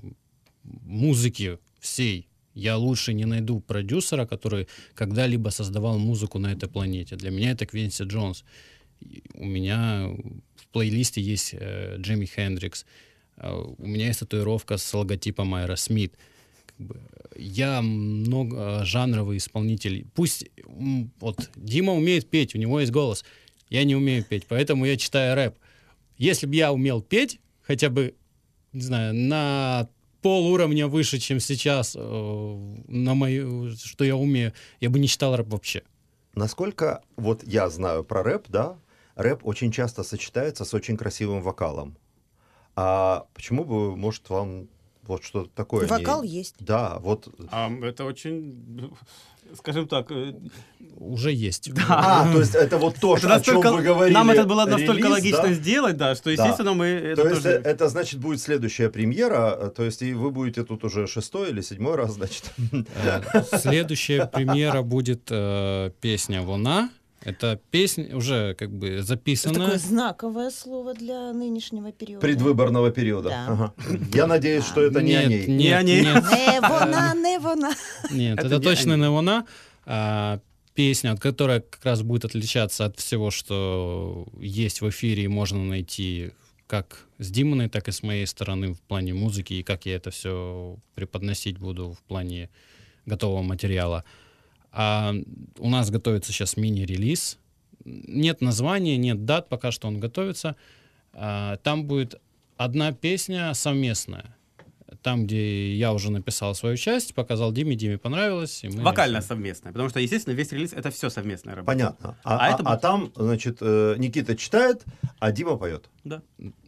музыки 0.65 1.59
всей. 1.79 2.27
Я 2.61 2.77
лучше 2.77 3.15
не 3.15 3.25
найду 3.25 3.61
продюсера, 3.61 4.27
который 4.27 4.69
когда-либо 4.95 5.49
создавал 5.49 5.99
музыку 5.99 6.39
на 6.39 6.53
этой 6.53 6.69
планете. 6.69 7.17
Для 7.17 7.31
меня 7.31 7.53
это 7.53 7.65
Квинси 7.65 8.05
Джонс. 8.05 8.45
У 9.33 9.47
меня 9.47 10.11
в 10.57 10.67
плейлисте 10.71 11.23
есть 11.23 11.55
э, 11.55 11.97
Джимми 11.99 12.27
Хендрикс. 12.27 12.85
Э, 13.39 13.51
у 13.79 13.87
меня 13.87 14.09
есть 14.09 14.21
татуировка 14.21 14.77
с 14.77 14.93
логотипом 14.93 15.55
Аэросмит. 15.55 16.13
Как 16.67 16.87
бы, 16.87 17.01
я 17.35 17.81
много 17.81 18.85
жанровый 18.85 19.39
исполнитель. 19.39 20.05
Пусть 20.15 20.45
вот 21.19 21.51
Дима 21.57 21.95
умеет 21.95 22.29
петь, 22.29 22.55
у 22.55 22.59
него 22.59 22.79
есть 22.81 22.93
голос. 22.93 23.25
Я 23.71 23.85
не 23.85 23.97
умею 23.97 24.23
петь, 24.23 24.45
поэтому 24.47 24.85
я 24.85 24.99
читаю 24.99 25.35
рэп. 25.35 25.55
Если 26.19 26.47
бы 26.47 26.55
я 26.57 26.75
умел 26.75 27.01
петь, 27.01 27.41
хотя 27.63 27.89
бы, 27.89 28.15
не 28.75 28.83
знаю, 28.83 29.15
на 29.15 29.89
пол 30.21 30.47
уровня 30.47 30.87
выше, 30.87 31.19
чем 31.19 31.41
сейчас, 31.41 31.97
э, 31.99 32.75
на 32.89 33.15
мою, 33.15 33.77
что 33.77 34.05
я 34.05 34.17
умею, 34.17 34.53
я 34.81 34.91
бы 34.91 34.99
не 34.99 35.09
читал 35.09 35.37
рэп 35.37 35.49
вообще. 35.49 35.83
Насколько 36.35 37.03
вот 37.17 37.43
я 37.45 37.69
знаю 37.69 38.05
про 38.05 38.23
рэп, 38.23 38.47
да, 38.49 38.79
рэп 39.17 39.47
очень 39.47 39.73
часто 39.73 40.03
сочетается 40.03 40.65
с 40.65 40.75
очень 40.75 40.97
красивым 40.97 41.43
вокалом. 41.43 41.97
А 42.77 43.27
почему 43.35 43.65
бы, 43.65 43.97
может, 43.97 44.31
вам 44.31 44.69
вот 45.07 45.25
что-то 45.25 45.51
такое? 45.55 45.87
Вокал 45.87 46.23
есть. 46.23 46.55
Да, 46.61 46.99
вот. 47.01 47.29
А, 47.51 47.71
это 47.83 48.05
очень, 48.05 48.91
скажем 49.57 49.89
так, 49.89 50.11
э, 50.11 50.35
Уже 50.97 51.33
есть. 51.33 51.71
А, 51.89 52.31
то 52.31 52.39
есть 52.41 52.55
это 52.55 52.77
вот 52.79 52.97
то, 52.97 53.17
это 53.17 53.35
о 53.35 53.41
чем 53.41 53.55
настолько- 53.57 53.73
вы 53.73 53.83
говорили. 53.83 54.15
нам 54.15 54.31
это 54.31 54.45
было 54.45 54.65
настолько 54.67 55.03
релиз, 55.09 55.11
логично 55.13 55.43
да? 55.45 55.53
сделать, 55.55 55.97
да, 55.97 56.15
что, 56.15 56.25
Да. 56.27 56.31
естественно, 56.33 56.75
мы 56.75 56.87
это 56.87 57.23
То 57.23 57.29
есть 57.29 57.43
тоже... 57.43 57.57
э, 57.57 57.63
это 57.69 57.89
значит 57.89 58.21
будет 58.21 58.41
следующая 58.41 58.91
премьера, 58.91 59.57
э, 59.59 59.71
то 59.71 59.83
есть 59.85 60.03
и 60.03 60.13
вы 60.15 60.31
будете 60.31 60.65
тут 60.65 60.85
уже 60.85 61.07
шестой 61.07 61.51
или 61.51 61.61
седьмой 61.63 61.97
раз, 61.97 62.13
значит. 62.15 62.53
Следующая 63.59 64.27
премьера 64.27 64.83
будет 64.83 65.23
э, 65.31 65.91
песня 66.01 66.43
«Луна». 66.43 66.91
Это 67.23 67.61
песня 67.71 68.17
уже 68.17 68.55
как 68.55 68.71
бы 68.73 68.89
Это 68.89 69.03
записана. 69.03 69.55
такое 69.55 69.79
знаковое 69.79 70.51
слово 70.51 70.95
для 70.95 71.33
нынешнего 71.33 71.93
периода. 71.93 72.21
Предвыборного 72.27 72.91
периода. 72.91 73.29
Да. 73.29 73.47
Ага. 73.49 73.75
Я 74.15 74.27
надеюсь, 74.27 74.65
что 74.65 74.81
это 74.83 75.03
не 75.03 75.15
о 75.17 75.27
нет, 75.27 75.47
ней. 75.49 75.57
Не 75.57 75.65
нет, 75.65 75.79
о 75.79 75.83
ней. 75.83 76.01
нет, 76.03 76.25
Не 76.25 76.61
вона, 76.61 77.15
не 77.15 77.39
вона. 77.39 77.75
нет, 78.11 78.39
Это 78.39 78.47
это, 78.47 78.57
не 78.57 78.63
точно 78.63 78.97
не 78.97 79.05
она. 79.19 79.47
А, 79.85 80.41
песня, 80.75 81.13
от 81.13 81.21
которая 81.21 81.61
как 81.61 81.85
раз 81.85 82.03
будет 82.03 82.25
отличаться 82.25 82.87
от 82.87 82.99
всего, 82.99 83.31
что 83.31 84.27
есть 84.39 84.81
в 84.81 84.89
эфире 84.89 85.25
и 85.25 85.29
можно 85.29 85.63
найти 85.63 86.31
как 86.67 87.07
с 87.19 87.31
Димоной, 87.31 87.69
так 87.69 87.89
и 87.89 87.93
с 87.93 88.03
моей 88.03 88.27
стороны 88.27 88.73
в 88.73 88.81
плане 88.81 89.13
музыки, 89.13 89.55
и 89.55 89.63
как 89.63 89.85
я 89.87 89.97
это 89.97 90.11
все 90.11 90.79
преподносить 90.95 91.59
буду 91.59 91.93
в 91.93 92.03
плане 92.09 92.49
готового 93.05 93.43
материала. 93.43 94.05
А 94.73 95.15
у 95.59 95.69
нас 95.71 95.91
готовится 95.91 96.33
сейчас 96.33 96.57
мини-релиз. 96.57 97.39
Нет 97.85 98.41
названия, 98.41 98.97
нет 98.97 99.25
дат, 99.25 99.49
пока 99.49 99.73
что 99.73 99.89
он 99.89 99.99
готовится. 100.01 100.55
А, 101.13 101.57
Там 101.59 101.85
будет 101.85 102.21
одна 102.57 102.93
песня 102.93 103.53
совместная. 103.55 104.37
Там, 105.03 105.25
где 105.27 105.75
я 105.77 105.95
уже 105.95 106.11
написал 106.13 106.55
свою 106.55 106.77
часть, 106.77 107.15
показал 107.15 107.53
Диме, 107.53 107.75
Диме 107.75 107.97
понравилось. 107.97 108.63
и 108.65 108.69
мы 108.69 108.83
Вокально 108.83 109.17
решили. 109.17 109.29
совместное, 109.29 109.73
потому 109.73 109.89
что, 109.89 109.99
естественно, 109.99 110.35
весь 110.35 110.53
релиз— 110.53 110.73
это 110.75 110.91
все 110.91 111.09
совместная 111.09 111.55
работа. 111.55 111.73
Понятно. 111.73 112.19
А, 112.23 112.37
А 112.37 112.39
а- 112.47 112.55
это 112.55 112.63
а 112.65 112.71
будет- 112.73 112.81
там, 112.83 113.13
значит, 113.17 113.59
э, 113.63 113.95
Никита 113.99 114.37
читает, 114.37 114.85
а 115.19 115.33
Дима 115.33 115.57
поет. 115.57 115.89
Да. 116.05 116.21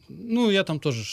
Ну, 0.09 0.50
я 0.50 0.64
там 0.64 0.80
тоже 0.80 1.04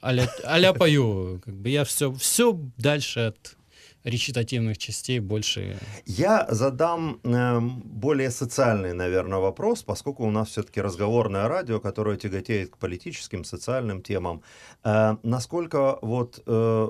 а-ля, 0.00 0.30
а-ля 0.44 0.72
пою. 0.72 1.40
Как 1.44 1.54
бы 1.56 1.68
я 1.70 1.82
все, 1.84 2.12
все 2.12 2.56
дальше 2.76 3.20
от 3.20 3.56
речитативных 4.04 4.78
частей 4.78 5.20
больше. 5.20 5.78
Я 6.06 6.46
задам 6.50 7.20
эм, 7.24 7.80
более 7.84 8.30
социальный, 8.30 8.94
наверное, 8.94 9.38
вопрос, 9.38 9.82
поскольку 9.82 10.24
у 10.24 10.30
нас 10.30 10.48
все-таки 10.48 10.80
разговорное 10.80 11.48
радио, 11.48 11.80
которое 11.80 12.16
тяготеет 12.16 12.70
к 12.70 12.76
политическим, 12.78 13.44
социальным 13.44 14.02
темам. 14.02 14.42
Э, 14.84 15.16
насколько 15.22 15.98
вот 16.02 16.42
э, 16.46 16.88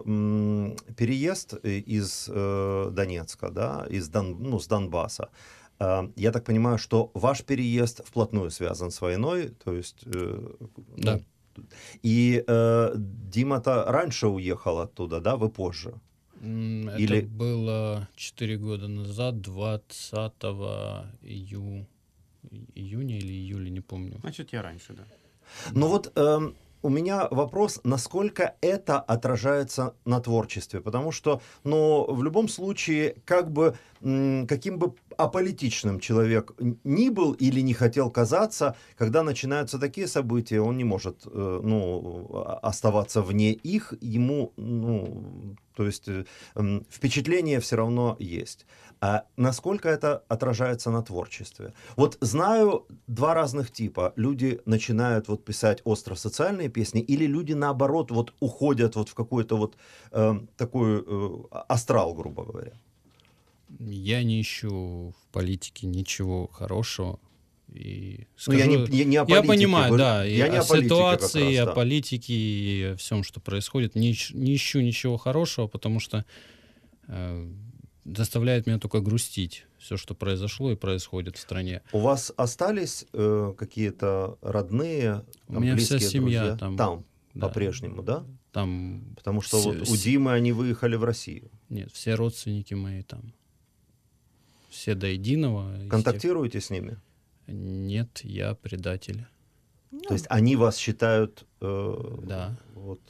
переезд 0.96 1.54
из 1.64 2.28
э, 2.32 2.90
Донецка, 2.92 3.50
да, 3.50 3.86
из 3.90 4.08
Дон, 4.08 4.36
ну, 4.40 4.58
с 4.60 4.66
Донбасса, 4.68 5.28
э, 5.80 6.08
я 6.16 6.32
так 6.32 6.44
понимаю, 6.44 6.78
что 6.78 7.10
ваш 7.14 7.42
переезд 7.42 8.02
вплотную 8.06 8.50
связан 8.50 8.90
с 8.90 9.00
войной, 9.00 9.48
то 9.64 9.72
есть... 9.72 10.04
э, 10.06 10.50
Да. 10.96 11.20
ну, 11.56 11.64
И 12.02 12.44
э, 12.46 12.92
Дима-то 12.96 13.84
раньше 13.88 14.28
уехал 14.28 14.78
оттуда, 14.78 15.20
да, 15.20 15.36
вы 15.36 15.48
позже? 15.48 15.94
Это 16.40 16.96
Или- 16.98 17.20
было 17.20 18.08
4 18.16 18.56
года 18.56 18.88
назад, 18.88 19.40
20 19.42 20.32
ию... 21.22 21.86
июня 22.74 23.18
или 23.18 23.32
июля, 23.32 23.68
не 23.68 23.80
помню. 23.80 24.18
Значит, 24.20 24.52
я 24.52 24.62
раньше, 24.62 24.94
да. 24.94 25.04
Ну 25.72 25.88
вот 25.88 26.12
эм, 26.16 26.56
у 26.82 26.88
меня 26.88 27.28
вопрос, 27.30 27.80
насколько 27.84 28.54
это 28.62 29.00
отражается 29.00 29.94
на 30.06 30.20
творчестве, 30.20 30.80
потому 30.80 31.12
что, 31.12 31.42
ну, 31.64 32.06
в 32.10 32.22
любом 32.22 32.48
случае, 32.48 33.16
как 33.26 33.50
бы, 33.52 33.76
каким 34.00 34.78
бы 34.78 34.94
аполитичным 35.16 36.00
человек 36.00 36.52
ни 36.84 37.10
был 37.10 37.32
или 37.32 37.60
не 37.60 37.74
хотел 37.74 38.10
казаться, 38.10 38.76
когда 38.96 39.22
начинаются 39.22 39.78
такие 39.78 40.06
события, 40.06 40.60
он 40.60 40.78
не 40.78 40.84
может, 40.84 41.26
э, 41.26 41.60
ну, 41.62 42.30
а- 42.32 42.58
оставаться 42.62 43.20
вне 43.20 43.52
их, 43.52 43.94
ему, 44.00 44.52
ну, 44.56 45.56
то 45.76 45.86
есть 45.86 46.08
э, 46.08 46.24
впечатление 46.90 47.60
все 47.60 47.76
равно 47.76 48.16
есть. 48.18 48.66
А 49.02 49.24
насколько 49.36 49.88
это 49.88 50.24
отражается 50.28 50.90
на 50.90 51.02
творчестве? 51.02 51.72
Вот 51.96 52.18
знаю 52.20 52.86
два 53.06 53.34
разных 53.34 53.70
типа. 53.70 54.12
Люди 54.16 54.60
начинают 54.66 55.28
вот 55.28 55.44
писать 55.44 55.80
остро-социальные 55.84 56.68
песни, 56.68 57.00
или 57.00 57.26
люди 57.26 57.54
наоборот 57.54 58.10
вот 58.10 58.34
уходят 58.40 58.96
вот 58.96 59.08
в 59.08 59.14
какой-то 59.14 59.56
вот 59.56 59.76
э, 60.12 60.40
такой 60.56 61.04
э, 61.06 61.38
астрал, 61.68 62.14
грубо 62.14 62.44
говоря. 62.44 62.72
Я 63.78 64.22
не 64.22 64.40
ищу 64.40 65.14
в 65.18 65.32
политике 65.32 65.86
ничего 65.86 66.46
хорошего. 66.48 67.20
И 67.72 68.26
Ну, 68.48 68.52
я 68.54 68.66
не, 68.66 68.76
скажу- 68.78 68.92
не, 68.92 69.04
не 69.04 69.16
о 69.16 69.20
Я 69.20 69.24
политике, 69.26 69.46
понимаю, 69.48 69.92
вы- 69.92 69.98
да, 69.98 70.26
и 70.26 70.36
я 70.36 70.48
не 70.48 70.56
о, 70.56 70.60
о 70.60 70.64
ситуации, 70.64 71.40
раз, 71.44 71.52
и 71.52 71.56
о 71.56 71.66
да. 71.66 71.72
политике, 71.72 72.34
и 72.34 72.82
о 72.82 72.96
всем, 72.96 73.22
что 73.22 73.40
происходит. 73.40 73.94
Не, 73.94 74.14
не 74.32 74.54
ищу 74.56 74.80
ничего 74.80 75.16
хорошего, 75.16 75.68
потому 75.68 76.00
что 76.00 76.24
э, 77.06 77.48
заставляет 78.04 78.66
меня 78.66 78.78
только 78.80 79.00
грустить 79.00 79.66
все, 79.78 79.96
что 79.96 80.14
произошло 80.14 80.72
и 80.72 80.76
происходит 80.76 81.36
в 81.36 81.40
стране. 81.40 81.82
У 81.92 82.00
вас 82.00 82.32
остались 82.36 83.06
э, 83.12 83.54
какие-то 83.56 84.36
родные, 84.42 85.24
У 85.46 85.54
там, 85.54 85.62
меня 85.62 85.76
вся 85.76 85.98
семья 86.00 86.40
друзья? 86.40 86.56
там. 86.56 86.76
Там, 86.76 87.04
Да. 87.34 87.46
по-прежнему, 87.46 88.02
да? 88.02 88.24
Там 88.50 89.14
Потому 89.16 89.42
что 89.42 89.60
Все- 89.60 89.72
вот 89.78 89.88
у 89.88 89.96
Димы 89.96 90.32
они 90.32 90.50
выехали 90.50 90.96
в 90.96 91.04
Россию. 91.04 91.50
нет, 91.68 91.92
все 91.92 92.16
родственники 92.16 92.74
мои 92.74 93.02
там. 93.02 93.32
Все 94.70 94.94
до 94.94 95.06
единого. 95.08 95.74
из 95.76 95.80
тех- 95.82 95.90
Контактируете 95.90 96.60
с 96.60 96.70
ними? 96.70 96.98
Нет, 97.46 98.20
я 98.22 98.54
предатель. 98.54 99.26
Ну, 99.90 100.00
То 100.02 100.14
есть 100.14 100.26
они 100.28 100.56
вас 100.56 100.76
считают... 100.76 101.44
э, 101.60 102.18
Да. 102.22 102.56
Вот, 102.74 103.00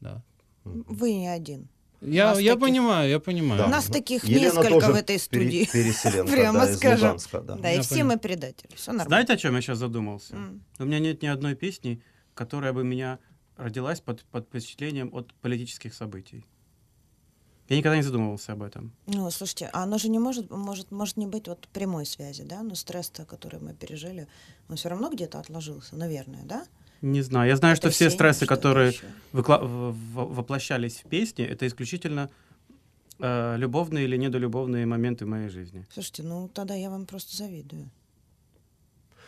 Да. 0.00 0.22
Вы 0.64 1.14
не 1.14 1.28
один. 1.28 1.68
Я, 2.02 2.30
Нас 2.30 2.40
я 2.40 2.52
таких- 2.54 2.66
понимаю, 2.68 3.10
я 3.10 3.20
понимаю. 3.20 3.62
Да. 3.62 3.68
Нас 3.68 3.86
таких 3.86 4.24
Елена 4.24 4.42
несколько 4.46 4.68
тоже 4.70 4.92
в 4.92 4.96
этой 4.96 5.18
студии. 5.20 5.68
переселенка, 5.72 6.32
Прямо 6.36 6.58
да, 6.60 6.70
из 6.70 6.76
скажем. 6.76 7.06
Луганска, 7.08 7.40
да. 7.40 7.54
Да, 7.56 7.70
и 7.72 7.76
Я 7.76 7.82
все 7.82 8.02
мы 8.04 8.18
предатели. 8.18 8.74
Все 8.74 8.90
нормально. 8.90 9.08
Знаете, 9.08 9.32
о 9.34 9.36
чем 9.36 9.54
я 9.54 9.60
сейчас 9.62 9.78
задумался? 9.78 10.34
М. 10.34 10.62
У 10.80 10.84
меня 10.84 10.98
нет 10.98 11.22
ни 11.22 11.26
одной 11.28 11.54
песни, 11.54 12.02
которая 12.34 12.72
бы 12.72 12.82
меня 12.84 13.18
родилась 13.56 14.00
под, 14.00 14.24
под 14.24 14.46
впечатлением 14.46 15.10
от 15.14 15.32
политических 15.34 15.94
событий. 15.94 16.44
Я 17.68 17.76
никогда 17.76 17.96
не 17.96 18.02
задумывался 18.02 18.52
об 18.52 18.62
этом. 18.62 18.92
Ну, 19.06 19.30
слушайте, 19.30 19.70
а 19.72 19.84
оно 19.84 19.98
же 19.98 20.08
не 20.08 20.18
может, 20.18 20.50
может, 20.50 20.90
может 20.90 21.16
не 21.16 21.26
быть 21.26 21.48
вот 21.48 21.68
прямой 21.68 22.04
связи, 22.06 22.42
да? 22.42 22.62
Но 22.62 22.74
стресс-то, 22.74 23.24
который 23.24 23.60
мы 23.60 23.72
пережили, 23.72 24.26
он 24.68 24.76
все 24.76 24.88
равно 24.88 25.08
где-то 25.08 25.38
отложился, 25.38 25.96
наверное, 25.96 26.42
да? 26.44 26.66
Не 27.00 27.22
знаю. 27.22 27.48
Я 27.48 27.56
знаю, 27.56 27.76
что 27.76 27.90
все 27.90 28.10
стрессы, 28.10 28.46
которые 28.46 28.94
выкла- 29.32 29.60
воплощались 29.62 30.98
в 31.04 31.08
песне, 31.08 31.46
это 31.46 31.66
исключительно 31.66 32.30
э, 33.18 33.56
любовные 33.56 34.04
или 34.04 34.16
недолюбовные 34.16 34.86
моменты 34.86 35.24
в 35.24 35.28
моей 35.28 35.48
жизни. 35.48 35.86
Слушайте, 35.92 36.22
ну 36.22 36.48
тогда 36.48 36.74
я 36.74 36.90
вам 36.90 37.06
просто 37.06 37.36
завидую. 37.36 37.90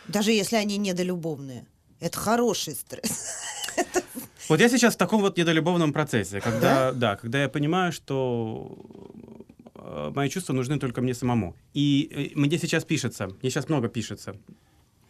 Даже 0.09 0.33
если 0.33 0.57
они 0.57 0.77
недолюбовные. 0.77 1.67
Это 2.01 2.19
хороший 2.19 2.75
стресс. 2.75 3.29
Вот 4.49 4.61
я 4.61 4.69
сейчас 4.69 4.95
в 4.95 4.99
таком 4.99 5.21
вот 5.21 5.37
недолюбовном 5.39 5.93
процессе, 5.93 6.41
когда, 6.41 6.93
да, 6.93 7.17
когда 7.17 7.43
я 7.43 7.49
понимаю, 7.49 7.93
что 7.93 8.77
э, 9.75 10.13
мои 10.15 10.29
чувства 10.29 10.53
нужны 10.53 10.79
только 10.79 11.01
мне 11.01 11.15
самому. 11.15 11.57
И 11.73 12.33
э, 12.35 12.39
мне 12.39 12.59
сейчас 12.59 12.85
пишется, 12.85 13.27
мне 13.27 13.51
сейчас 13.51 13.69
много 13.69 13.89
пишется. 13.89 14.37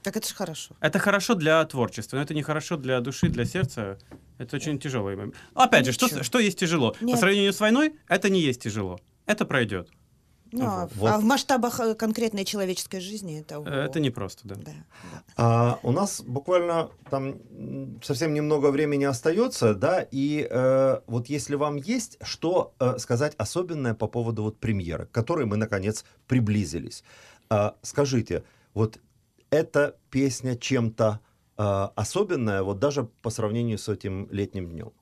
Так 0.02 0.16
это 0.16 0.28
же 0.28 0.34
хорошо. 0.34 0.76
Это 0.80 0.98
хорошо 0.98 1.34
для 1.34 1.64
творчества, 1.64 2.16
но 2.16 2.22
это 2.22 2.34
не 2.34 2.42
хорошо 2.42 2.76
для 2.76 3.00
души, 3.00 3.28
для 3.28 3.46
сердца. 3.46 3.98
Это 4.38 4.56
очень 4.56 4.78
тяжелый 4.78 5.16
момент. 5.16 5.34
Опять 5.54 5.86
же, 5.86 5.92
что, 5.92 6.06
Ничего. 6.06 6.22
что 6.22 6.38
есть 6.38 6.58
тяжело? 6.58 6.94
Нет. 7.00 7.12
По 7.12 7.16
сравнению 7.16 7.52
с 7.52 7.60
войной, 7.60 7.94
это 8.06 8.28
не 8.28 8.40
есть 8.40 8.62
тяжело. 8.62 9.00
Это 9.26 9.46
пройдет. 9.46 9.88
Ну, 10.56 10.64
а, 10.66 10.86
в- 10.86 10.96
Вот. 10.96 11.10
а 11.10 11.18
в 11.18 11.24
масштабах 11.24 11.80
э, 11.80 11.94
конкретной 11.94 12.44
человеческой 12.44 13.00
жизни 13.00 13.40
это... 13.40 13.56
Э, 13.66 13.86
Это 13.86 13.98
непросто, 14.00 14.46
да. 14.48 14.54
Да. 14.54 14.72
А, 15.36 15.78
у 15.82 15.90
нас 15.90 16.22
буквально 16.22 16.90
там 17.10 17.34
совсем 18.02 18.32
немного 18.34 18.70
времени 18.70 19.04
остается, 19.04 19.74
да, 19.74 20.06
и 20.12 20.46
э, 20.48 21.00
вот 21.06 21.26
если 21.28 21.56
вам 21.56 21.76
есть 21.76 22.18
что 22.22 22.72
э, 22.78 22.98
сказать 22.98 23.34
особенное 23.36 23.94
по 23.94 24.06
поводу 24.06 24.42
вот 24.44 24.58
премьеры, 24.58 25.06
к 25.06 25.10
которой 25.10 25.44
мы 25.46 25.56
наконец 25.56 26.04
приблизились, 26.28 27.02
А, 27.50 27.74
скажите, 27.82 28.42
вот 28.74 28.98
эта 29.50 29.96
песня 30.10 30.56
чем-то 30.56 31.18
э, 31.58 31.88
особенная, 31.96 32.62
вот 32.62 32.78
даже 32.78 33.04
по 33.22 33.30
сравнению 33.30 33.78
с 33.78 33.88
этим 33.88 34.28
летним 34.30 34.68
днем? 34.70 34.92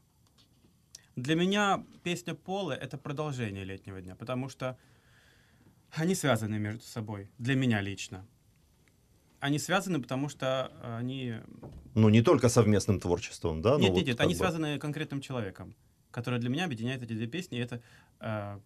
Для 1.16 1.34
меня 1.34 1.84
песня 2.02 2.34
Полы— 2.34 2.72
это 2.82 2.96
продолжение 2.96 3.64
летнего 3.64 4.00
дня, 4.00 4.14
потому 4.14 4.48
что 4.48 4.76
они 6.00 6.14
связаны 6.14 6.59
между 6.59 6.83
собой, 6.83 7.31
для 7.38 7.55
меня 7.55 7.81
лично. 7.81 8.26
Они 9.40 9.59
связаны, 9.59 10.00
потому 10.00 10.28
что 10.28 10.72
они... 10.98 11.35
Ну, 11.94 12.09
не 12.09 12.22
только 12.22 12.48
совместным 12.48 13.00
творчеством, 13.00 13.61
да? 13.61 13.72
ну, 13.72 13.78
нет, 13.78 13.90
вот 13.90 13.98
нет, 13.98 14.07
нет, 14.07 14.20
они 14.20 14.35
бы. 14.35 14.38
связаны 14.38 14.78
конкретным 14.78 15.20
человеком, 15.20 15.74
который 16.11 16.38
для 16.38 16.48
меня 16.48 16.64
объединяет 16.64 17.02
эти 17.02 17.12
две 17.12 17.26
песни. 17.26 17.59
Это 17.59 17.83
э, 18.20 18.59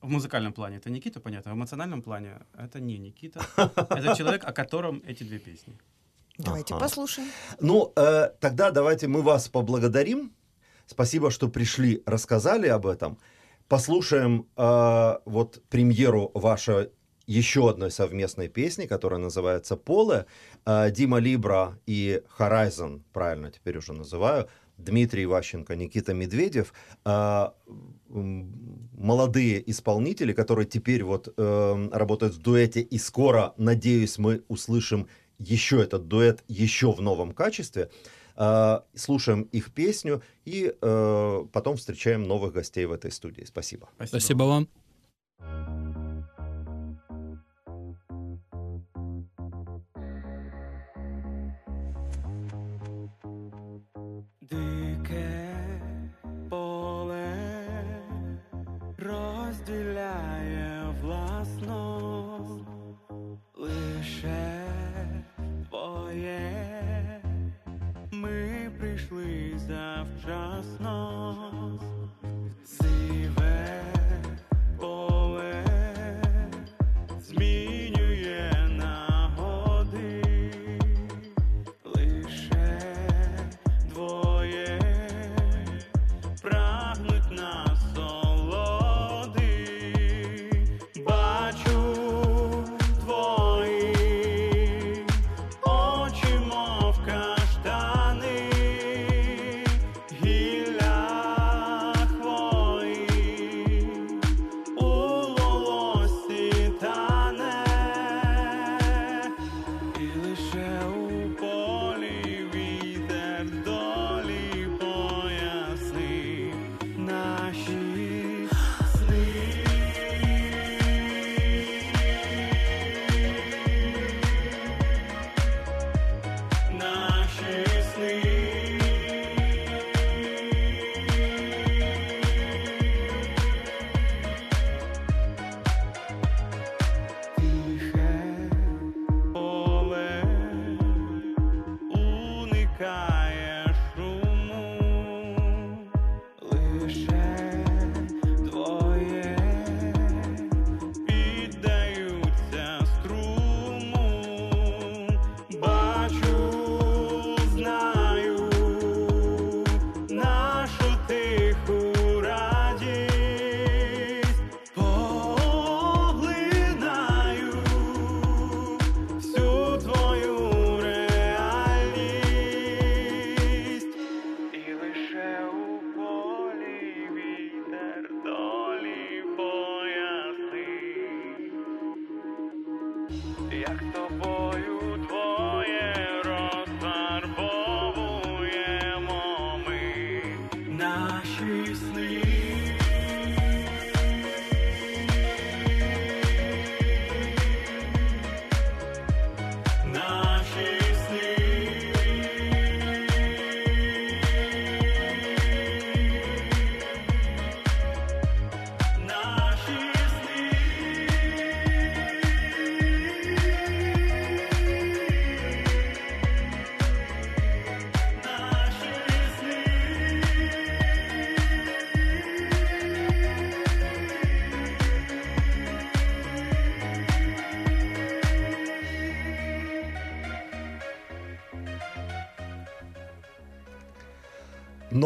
в 0.00 0.08
музыкальном 0.08 0.52
плане 0.52 0.76
это 0.76 0.90
Никита, 0.90 1.20
понятно, 1.20 1.52
в 1.52 1.54
эмоциональном 1.54 2.02
плане 2.02 2.40
это 2.56 2.80
не 2.80 2.98
Никита. 2.98 3.40
Это 3.56 4.14
человек, 4.16 4.44
о 4.44 4.52
котором 4.52 5.02
эти 5.06 5.24
две 5.24 5.38
песни. 5.38 5.74
Давайте 6.38 6.74
Ага. 6.74 6.84
послушаем. 6.84 7.28
Ну, 7.60 7.92
э, 7.96 8.30
тогда 8.40 8.70
давайте 8.70 9.08
мы 9.08 9.22
вас 9.22 9.48
поблагодарим. 9.48 10.32
Спасибо, 10.86 11.30
что 11.30 11.48
пришли, 11.48 12.02
рассказали 12.06 12.68
об 12.68 12.86
этом. 12.86 13.18
Послушаем 13.70 14.48
э, 14.56 15.18
вот 15.26 15.62
премьеру 15.70 16.32
вашей 16.34 16.88
еще 17.28 17.70
одной 17.70 17.92
совместной 17.92 18.48
песни, 18.48 18.86
которая 18.86 19.20
называется 19.20 19.76
«Поле». 19.76 20.26
Э, 20.66 20.90
Дима 20.90 21.20
Либра 21.20 21.78
и 21.86 22.20
Horizon, 22.36 23.02
правильно 23.12 23.48
теперь 23.52 23.78
уже 23.78 23.92
называю, 23.92 24.48
Дмитрий 24.76 25.24
Ващенко, 25.24 25.76
Никита 25.76 26.14
Медведев, 26.14 26.74
э, 27.04 27.46
молодые 28.08 29.70
исполнители, 29.70 30.32
которые 30.32 30.66
теперь 30.66 31.04
вот 31.04 31.32
э, 31.36 31.88
работают 31.92 32.34
в 32.34 32.42
дуэте, 32.42 32.80
и 32.80 32.98
скоро, 32.98 33.54
надеюсь, 33.56 34.18
мы 34.18 34.42
услышим 34.48 35.06
еще 35.38 35.80
этот 35.80 36.08
дуэт 36.08 36.42
еще 36.48 36.90
в 36.90 37.00
новом 37.00 37.30
качестве. 37.34 37.88
Э, 38.40 38.80
Слушаем 38.94 39.42
их 39.52 39.70
песню 39.70 40.22
и 40.46 40.74
э, 40.80 41.44
потом 41.52 41.76
встречаем 41.76 42.22
новых 42.22 42.54
гостей 42.54 42.86
в 42.86 42.92
этой 42.92 43.12
студии. 43.12 43.44
Спасибо. 43.44 43.90
Спасибо 44.06 44.44
вам. 44.44 45.89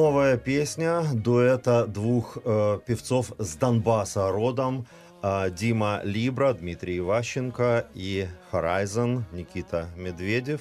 Новая 0.05 0.37
песня 0.37 1.03
дуэта 1.15 1.87
двух 1.87 2.37
э, 2.45 2.79
певцов 2.87 3.33
с 3.39 3.57
Донбасса 3.57 4.31
родом. 4.31 4.87
э, 5.23 5.51
Дима 5.51 6.03
Либра, 6.05 6.53
Дмитрий 6.53 6.99
Иващенко 6.99 7.87
и 7.95 8.29
Horizon 8.53 9.23
Никита 9.33 9.89
Медведев. 9.97 10.61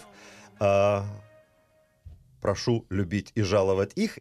Э, 0.62 1.02
прошу 2.40 2.86
любить 2.90 3.34
и 3.36 3.42
жаловать 3.42 3.92
их. 3.96 4.18